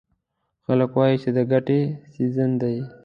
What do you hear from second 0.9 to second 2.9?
وایي چې د ګټې سیزن دی.